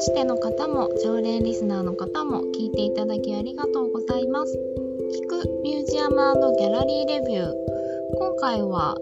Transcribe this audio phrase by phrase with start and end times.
[0.00, 4.58] ましての方も常連リスナーの方も聞いていただきありがとうございます。
[5.12, 6.16] 聞くミュージアム
[6.58, 7.52] ギャラリーレビュー。
[8.16, 8.96] 今回は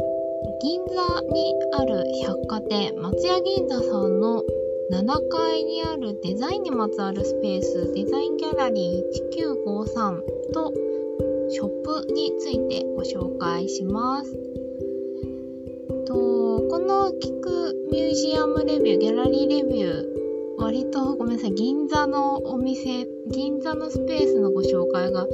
[0.60, 4.42] 銀座にある百貨店松屋銀座さんの
[4.90, 10.22] 7階にあるデザインにまつわるスペースデザインギャラリー1953
[10.52, 10.72] と
[11.48, 14.36] ショップについてご紹介します。
[16.06, 16.14] と
[16.68, 20.17] この聞くミュージアムレビューギャラリーレビュー
[20.58, 25.26] 割とごめんなさい銀座のお店銀座のスペースのご紹介が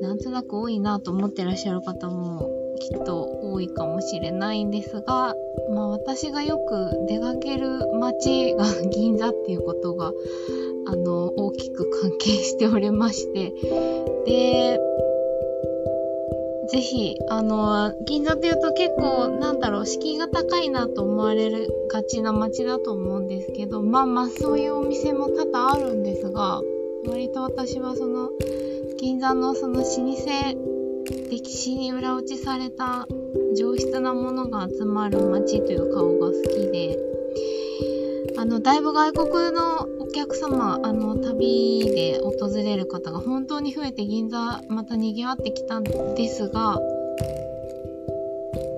[0.00, 5.34] なんとなく多いなと思ってらっしゃる方もきっと多いかもしれないんですが、
[5.74, 10.12] まあ、私がよく出かける街が 銀座っていうことが
[10.86, 13.52] あの大きく関係しておりまして
[14.24, 14.79] で
[16.70, 26.60] ぜひ、あの、銀座っていうと結構、なんだろう、敷居が高いなと思われるがちな街だと思うんですけど、まあまあそういうお店も多々あるんですが、
[27.08, 28.30] 割と私はその、
[28.98, 29.90] 銀座のその老舗、
[31.30, 33.08] 歴史に裏打ちされた
[33.56, 36.98] 上質なものが集まる街という顔が好きで、
[38.40, 46.80] あの、だいぶ外国のお客様、あの、旅で訪れる方が本当に増えて銀座また賑わってきたんですが、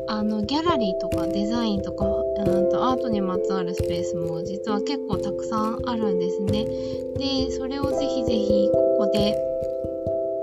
[0.08, 6.64] あの、ギャラリーとかデザインとか、うんとアートにまつわるスペースも実は結構たくさんあるんですね。
[7.16, 9.36] で、それをぜひぜひここで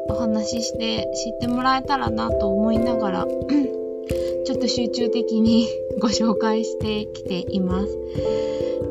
[0.08, 3.28] お話しして知ってもらえたらなと思いながら、
[4.46, 5.68] ちょっと集中的に
[6.00, 8.49] ご紹介してきています。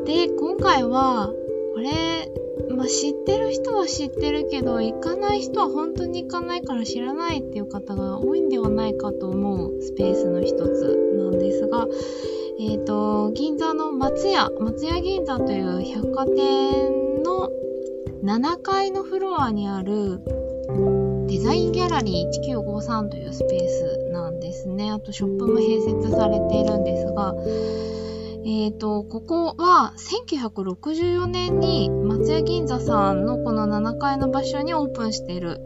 [0.09, 1.31] で、今回は、
[1.75, 2.31] これ、
[2.75, 11.85] まあ、知ってる人は知ってるけど、行かない人は本当に行かないから知らないっていう方が多いんではないかと思うスペースの一つなんですが、
[12.59, 17.51] えっ、ー、と、銀座の松屋、松屋銀座という百貨店の
[18.23, 20.21] 7階のフロアにある
[21.27, 24.89] デザインギャラリー1953というスペースなんですね。
[24.89, 27.35] あとショップも併設されているんですが、
[28.45, 35.59] えっ、ー、と、ここは1964年に松屋銀座さんのこの7階の場所にオープンしている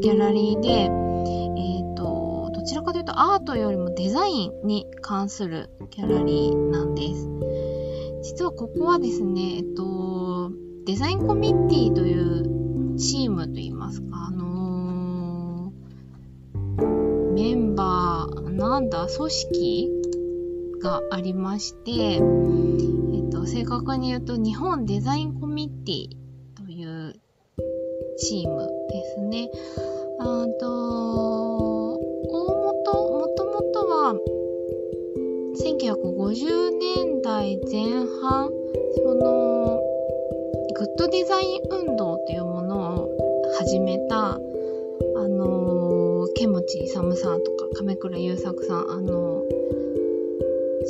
[0.00, 7.28] ギャラリーで、えっ、ー、と、どちらかというとアートよりもデザインに関するギャラリーなんです。
[8.22, 10.52] 実はここはですね、えっと、
[10.86, 20.01] デザインコミッティというチームといいますか、あのー、メンバー、なんだ、組織
[20.82, 26.08] がありまして、えっと、正確に言うと日本デザインコミッティ
[26.56, 27.14] という
[28.18, 29.48] チームですね。
[30.18, 31.98] あと、大
[32.54, 34.14] 元、もともとは
[35.56, 38.50] 1950年代前半、
[38.96, 39.80] その、
[40.74, 43.08] グッドデザイン運動というものを
[43.58, 44.38] 始めた、あ
[45.28, 49.31] のー、ケムチイサムさんとか亀倉優作さん、あのー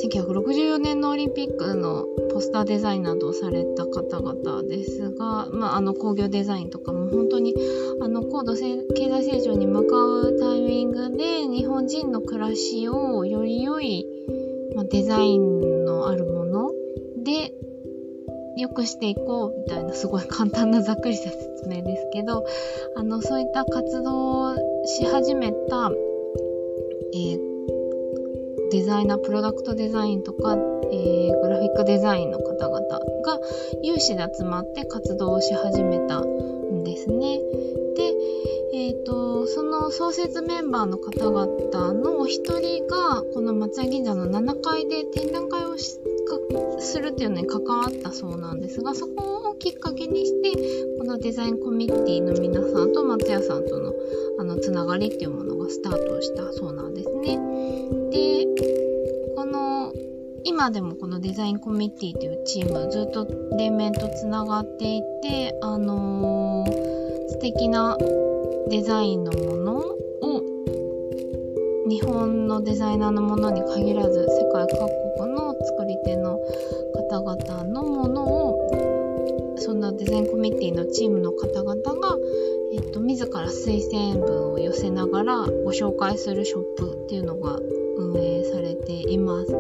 [0.03, 7.55] 1964年のオリンピックのポスターデザインなどをされた方々ですが、まあ、あの工業デザインとかも本当に
[8.03, 14.07] あの高度経済成長に向かうタイミングで日本人の暮らしをより良い、
[14.75, 16.71] まあ、デザインのあるもの
[17.23, 17.53] で
[18.57, 22.45] 良くしていこうみたいなすごい簡単なざっくりした説明ですけど
[22.97, 25.91] あのそういった活動をし始めた、
[27.15, 27.52] えー
[28.72, 33.38] デザイナー、プロダクトデザインとか、えー、グラフィックデザインの方々が
[33.83, 37.38] 有志で集まって活動をし始めたんですね。
[37.94, 38.15] で、
[38.72, 46.02] え、ー、と、その創設メンバーの方々のお一人が、この松屋銀座の7階で展覧会をして
[46.78, 50.53] するっていうのに関わったそうなんですが、そこをきっかけにして、
[50.98, 53.94] このデザインコミッティの皆さんと松屋さんとの
[54.38, 57.38] あのつながりっていうものがスタートしたそうなんですね。
[58.10, 58.47] で、
[59.37, 59.92] この、
[60.44, 67.97] 今でもこのデザインコミッティというチームずっと連綿とつながっていて、あのー、素敵な
[68.68, 69.61] デザインのもの
[71.89, 74.79] 日本のデザイナーのものに限らず世界各
[75.19, 76.39] 国の作り手の
[77.11, 82.17] 方々のものをそんなデザインコミッティのチームの方々が、
[82.73, 87.59] えっと、自ら推薦文を寄せながらご紹介するショップっていうのが
[87.97, 89.53] 運営されています。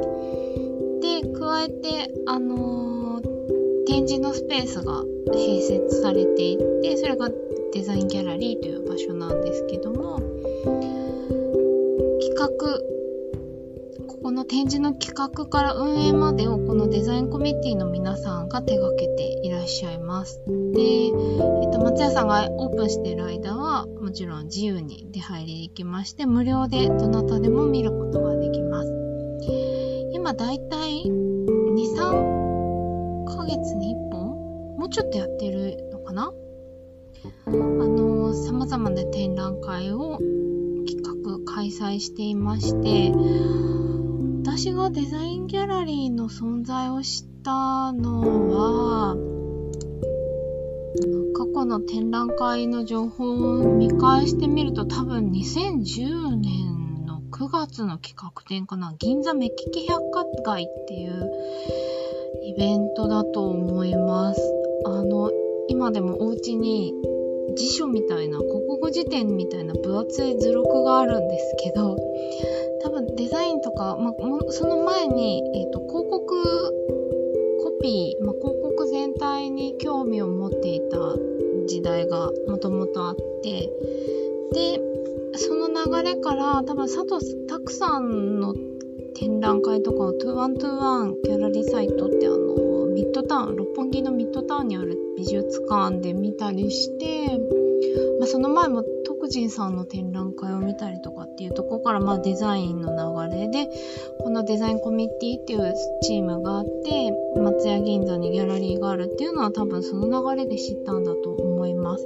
[1.00, 7.30] で、加えて、あのー、展示のスペースが併設されていて、それが
[7.72, 10.20] デザインギャラリーという場所なんですけども、
[12.22, 12.46] 企画、
[14.06, 20.40] ここの展示の企画から運営までをこのデザインコミュニティの皆さんが手掛けていらっしゃいます。
[20.46, 28.92] で、えっと、松屋さんがオープンしている間はもちろん自由に出入りできまして無料でどなたでも見ることができます。
[30.12, 36.32] 今だいたい2、3ヶ月に1本もうちょっとやってるのかな？
[37.46, 40.20] あの、様々な展覧会を
[41.40, 43.12] 開催していまして、
[44.42, 49.16] 私がデザインギャラリーの存在を知ったのは、
[51.34, 61.30] 過去の展覧会の情報を見返してみると多分2010年の9月の企画展かな銀座目利き百貨街っていう
[62.44, 64.40] イベントだと思います。
[64.84, 65.30] あの、
[65.68, 66.92] 今でもお家に
[67.54, 71.96] 辞書みたいな、国語辞典みたいな分厚い図録があるんですけど、
[72.82, 74.14] 多分デザインとか、まあ、
[74.50, 76.42] その前に、え、ー、と、広告、
[77.62, 80.98] コピー、まあ、広告全体に興味を持っていた
[81.66, 83.70] 時代がもともとあって、
[84.52, 84.80] で、
[85.34, 88.54] その流れから多分佐藤拓さんの
[89.14, 92.61] 展覧会とかを2121ギャラリーサイトってあの
[93.22, 97.28] タウン六本木のミッドタウンにある美術館で見たりして、
[98.18, 102.90] まあ、その前も徳仁さんの展覧会を見たりとかっていうとこからまあデザインの
[103.28, 103.68] 流れで
[104.20, 112.04] このデザインコミュニティっていうチームがあって松屋銀座にギャラリーがあるっていうのは多分その流れで知ったんだと思います。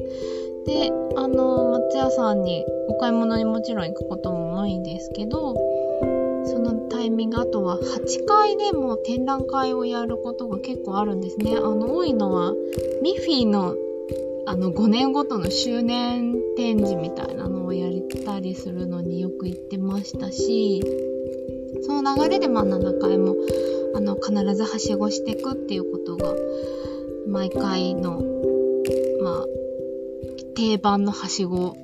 [0.67, 5.55] であの松屋さんにお買い物にもちろん行くことも多いんですけど
[7.07, 12.53] タイミングあとは8階でも展覧会をやることが結構あるんですねあの多いのは
[13.01, 13.77] ミッフィーの
[14.49, 17.93] あの5年ごとの周年展示みたいなのをやっ
[18.25, 20.83] たりするのによく行ってましたし
[21.87, 23.37] その流れでまあ7階も
[23.95, 26.35] あの必ずはしごしていくっていうことが
[27.29, 28.21] 毎回の
[29.23, 29.45] まあ
[30.57, 31.77] 定番のはしご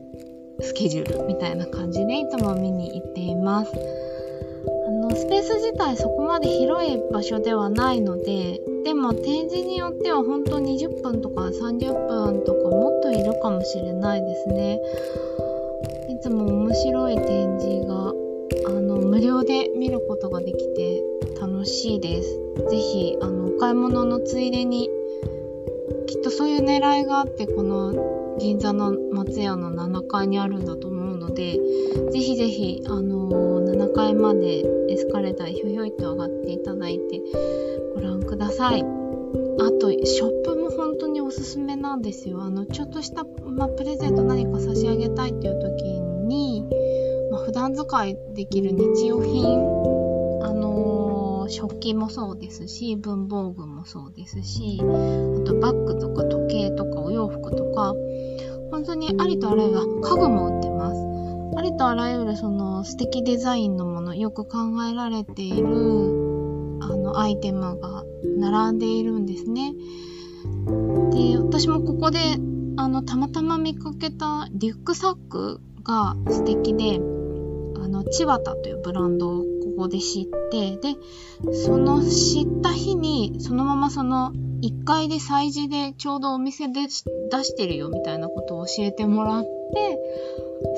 [0.60, 3.72] スケジュールみたいな感じでいつも見に行っています。
[5.14, 14.80] スペース自体そこまで広い場所ではないのででも展示によっては本当20分とか30分とかもっといるかもしれないですね。
[16.08, 18.12] いつも面白い展示が
[18.66, 21.02] あの無料で見ることができて
[21.40, 22.40] 楽しいです。
[22.68, 24.88] 是非あのお買い物のついでに
[26.06, 31.58] きっとそういう狙いがあってこの銀座の松屋の7階にあるんだと思うので
[32.12, 33.51] ぜひぜひあの
[33.82, 37.20] 7階までエスカレーターひょひょいと上がっていただいて
[37.96, 38.82] ご覧ください。
[38.82, 38.84] あ
[39.81, 42.43] と、ショップも本当におすすめなんですよ。
[42.43, 46.64] あの、ちょっとした、まあ、プレゼント何か差し上げたいっていう時に、
[47.32, 49.44] まあ、普段使いできる日用品、
[50.44, 54.84] あのー、食器もそうですし、文房具もそうですし、あ
[55.44, 57.94] とバッグとか時計とかお洋服とか、
[58.70, 60.61] 本当にありとあらゆる家具も売って。
[61.62, 65.66] りとあらゆるその素敵デザインのもの、よく考えられている
[66.82, 68.04] あのアイテムが
[68.38, 69.72] 並んでいるんですね。
[71.12, 72.18] で、私もここで
[72.76, 76.96] あのたまたま見かけたリュックサックが素敵で、
[77.82, 79.44] あの、チワタというブランドをこ
[79.76, 80.96] こで知って、で、
[81.52, 86.88] その知った日にそのままその1階で催事でちょうどお店で出
[87.44, 89.48] してるよみたいなことを教えてもらって、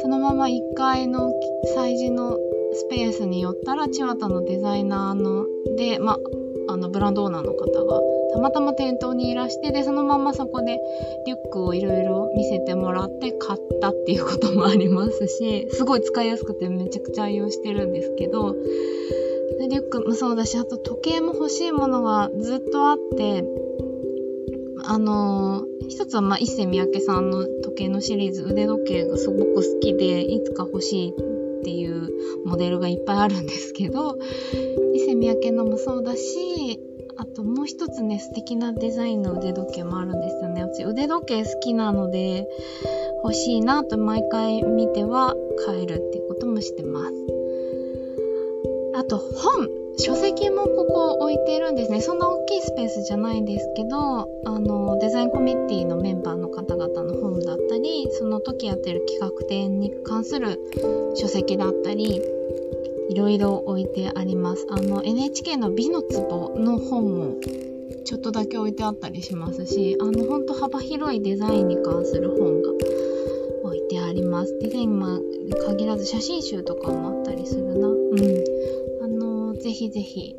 [0.04, 1.32] そのまま1階の
[1.74, 2.36] 催事の
[2.74, 5.46] スペースに寄ったら、チワタのデザイナーの、
[5.78, 6.18] で、ま
[6.68, 8.02] あ、の、ブランドオーナーの方が、
[8.34, 10.78] たまたま店頭にいらして、で、そのままそこで
[11.24, 18.52] リュックをいろいろ見せてもらって買ったっていうこともありますし、すごい使いやすくてめちゃくちゃ愛用してるんですけど、
[19.58, 23.42] でリュックもそうだし、あと時計も欲しいものがずっとあって、
[24.86, 32.10] あのー、一つは、まあ、伊勢三宅さんの時計のシリーズ、腕時計がすごく好きで、いつか欲しいっていう
[32.44, 34.18] モデルがいっぱいあるんですけど、
[34.94, 36.80] 伊勢三宅のもそうだし、
[37.16, 40.62] あともう一つね、素敵なデザインの腕時計もあるんですよね。
[40.62, 42.48] 私腕時計好きなので、
[43.22, 47.14] 欲しいなと毎回見ては買えるっていうこともしてます。
[48.94, 52.00] あと本書籍もここ置いてるんですね。
[52.00, 60.58] そんな大きいスペースじゃないんですけど、あの、デザインコミュニティのメンバーの方々の本だったり、その時やってる企画展に関する
[61.14, 62.20] 書籍だったり、
[63.10, 64.66] いろいろ置いてあります。
[64.70, 67.34] あの、NHK の美の壺の本も
[68.04, 72.70] ちょっとだけ置いてあったりしますし、あの、ほんと幅広いデザインに関する本が
[73.62, 74.58] 置いてあります。
[74.58, 77.88] デザインに限らず写真集とかもあったりするな。
[77.88, 78.83] うん。
[79.64, 80.36] ぜひぜひ。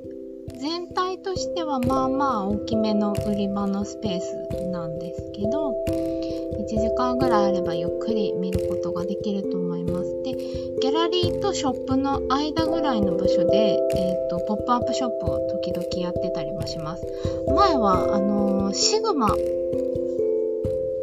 [0.62, 10.22] 全体としてはまあまあ大きめの売り場のスペースなんですけど、1時間ぐらいあればゆっくり見ることができると思います。
[10.22, 10.36] で、
[10.80, 17.04] ギャラリーとショップの間ぐらいの場所で、えっ、ー、と、ポップアップショップを時々やってたりもします。
[17.48, 19.36] 前は、あのー、シグマ、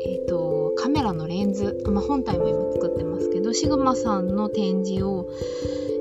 [0.07, 5.27] えっ、ー、と、カメラのレンズ、まあ、本体も今作ってますけど、シグマさんの展示を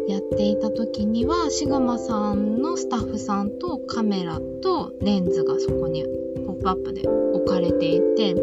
[0.08, 6.06] やっていた時にはシグマさんのスタッフさんとカメラとレンズがそこに
[6.46, 8.36] ポップアップで置かれていて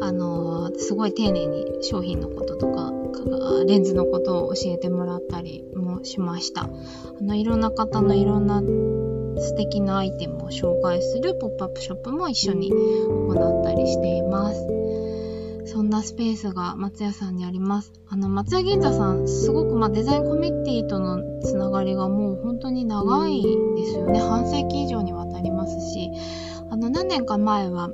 [0.00, 2.92] あのー、すごい丁寧に商品のこととか
[3.66, 6.68] レンズのことを教えてもらったりもしましたあ
[7.20, 8.60] のいろんな方のいろんな
[9.40, 14.79] 素敵なアイテムを紹介するポップアップショップも一緒に行ったりしています。
[15.72, 17.92] そんなスペースが松屋さんにあります。
[18.08, 23.40] あの、松屋銀座さん、すごくまあデザインコミュニティとのつながりがもう本当に長い
[23.76, 24.18] ですよね。
[24.18, 26.10] 半世紀以上にわたりますし、
[26.70, 27.90] あの、何年か前は、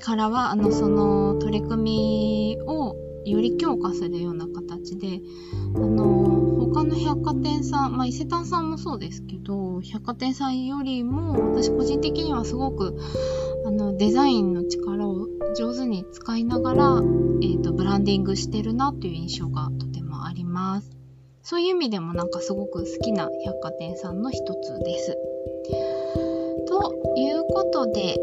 [0.00, 5.20] からは、あの、その取り組みをより強化するような形で、
[5.74, 6.04] あの、
[6.72, 12.96] 他の百貨店さん、まあ、伊勢丹さんもそうですけど、百貨店さんよりも、私個人的にはすごく、
[13.66, 14.95] あの、デザインの力
[15.56, 17.02] 上手に使いながら、
[17.42, 20.96] えっ、ー、と、ブランディングしてるなっていう印象がとてもあります。
[21.42, 25.16] そういう意味でもなんかすごく好きな百貨店さんの一つです。
[26.66, 28.16] ということで、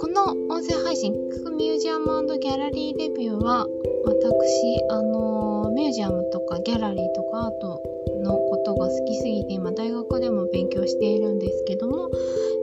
[0.00, 1.12] この音声配信、
[1.56, 3.66] ミュージアムギャラリーレビューは、
[4.04, 7.82] 私、あのミュージアムとかギャラリーとかアート
[8.20, 12.10] のことが好きすぎて、今大学でも勉強しているんですけども、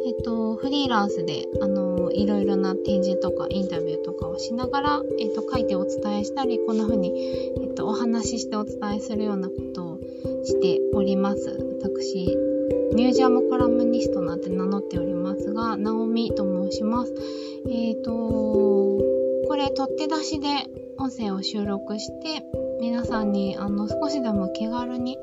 [0.06, 7.12] えっと、フリーランスで、あの、いろいろな展示とかインタビューとかをしながら、えっと、書いてお伝えしたり、こんな風に、
[7.62, 10.00] えっと、お話ししてお伝えするようなことを
[10.44, 11.58] しております。
[11.82, 12.38] 私、
[12.96, 17.14] ミュージアムコラムニストなんて名乗っておりますが、ナオミと申します。
[17.70, 20.48] えっ、と、これ、取って出しで
[20.98, 22.44] 音声を収録して、
[22.80, 25.18] 皆さんにあの少しでも気軽に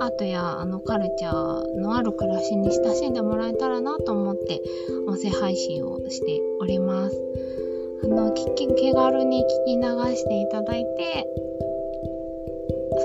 [0.00, 4.60] アートやあのカルチャーのある暮らしに親しんでもらえたらなと思って
[5.06, 7.20] 音声配信をしております。
[8.04, 8.44] あの気
[8.92, 9.82] 軽に聞き流
[10.14, 11.26] していただいて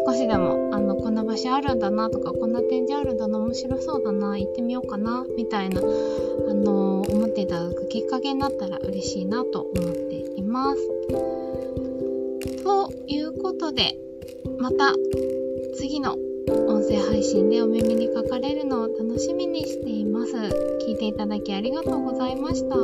[0.06, 11.39] 少しでもあのこんな場所あるんだなとかこんな展示あるんだな面白そうだな行ってみようかなみたいなあの思っていただくきっかけになったら嬉しいなと思っています。
[12.70, 13.98] ということで、
[14.60, 14.94] また
[15.76, 16.14] 次の
[16.68, 20.36] 音声配信でお耳にかかれるのを楽しみにしています。
[20.86, 22.76] 聞いていただきありがとうございました。